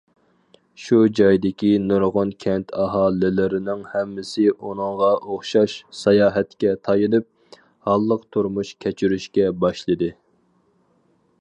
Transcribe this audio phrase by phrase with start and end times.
[0.83, 7.59] شۇ جايدىكى نۇرغۇن كەنت ئاھالىلىرىنىڭ ھەممىسى ئۇنىڭغا ئوخشاش ساياھەتكە تايىنىپ،
[7.91, 10.11] ھاللىق تۇرمۇش كەچۈرۈشكە باشلىدى.